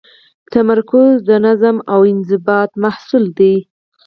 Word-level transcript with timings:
تمرکز 0.53 1.13
د 1.29 1.31
نظم 1.45 1.75
او 1.93 1.99
انضباط 2.11 2.71
محصول 2.83 3.23
دی. 3.37 3.55